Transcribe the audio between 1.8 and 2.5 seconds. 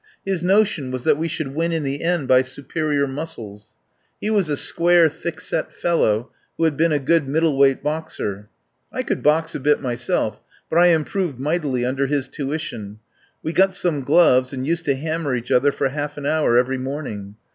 the end by